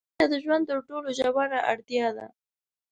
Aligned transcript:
مینه 0.15 0.27
د 0.31 0.35
ژوند 0.43 0.63
تر 0.69 0.77
ټولو 0.87 1.07
ژوره 1.17 1.59
اړتیا 1.71 2.07
ده. 2.17 2.25